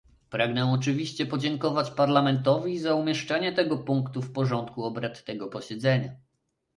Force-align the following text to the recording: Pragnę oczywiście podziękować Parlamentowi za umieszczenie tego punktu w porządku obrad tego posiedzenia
Pragnę 0.29 0.71
oczywiście 0.71 1.25
podziękować 1.25 1.91
Parlamentowi 1.91 2.79
za 2.79 2.95
umieszczenie 2.95 3.53
tego 3.53 3.77
punktu 3.77 4.21
w 4.21 4.31
porządku 4.33 4.83
obrad 4.83 5.23
tego 5.23 5.47
posiedzenia 5.47 6.15